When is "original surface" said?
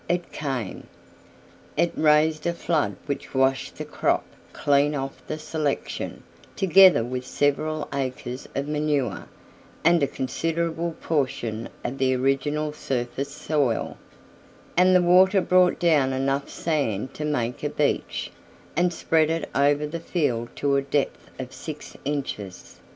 12.15-13.31